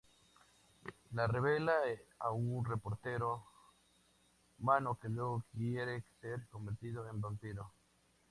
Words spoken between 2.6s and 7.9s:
reportero humano que luego quiere ser convertido en vampiro.